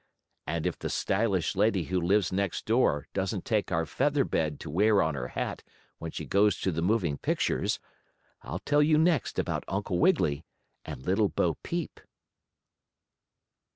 And 0.47 0.65
if 0.65 0.79
the 0.79 0.89
stylish 0.89 1.55
lady 1.55 1.83
who 1.83 2.01
lives 2.01 2.31
next 2.33 2.65
door 2.65 3.05
doesn't 3.13 3.45
take 3.45 3.71
our 3.71 3.85
feather 3.85 4.23
bed 4.23 4.59
to 4.61 4.69
wear 4.71 4.99
on 4.99 5.13
her 5.13 5.27
hat 5.27 5.61
when 5.99 6.09
she 6.09 6.25
goes 6.25 6.59
to 6.61 6.71
the 6.71 6.81
moving 6.81 7.19
pictures, 7.19 7.79
I'll 8.41 8.57
tell 8.65 8.81
you 8.81 8.97
next 8.97 9.37
about 9.37 9.63
Uncle 9.67 9.99
Wiggily 9.99 10.43
and 10.85 11.05
Little 11.05 11.29
Bo 11.29 11.53
Peep. 11.61 11.99